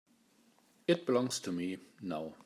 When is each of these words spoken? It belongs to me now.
It 0.87 1.05
belongs 1.05 1.39
to 1.41 1.51
me 1.51 1.77
now. 2.01 2.33